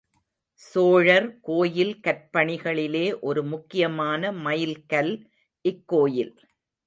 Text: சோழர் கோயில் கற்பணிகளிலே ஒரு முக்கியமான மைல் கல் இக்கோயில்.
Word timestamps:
சோழர் 0.61 1.39
கோயில் 1.39 1.99
கற்பணிகளிலே 2.03 3.05
ஒரு 3.19 3.41
முக்கியமான 3.43 4.31
மைல் 4.39 4.85
கல் 4.85 5.13
இக்கோயில். 5.65 6.33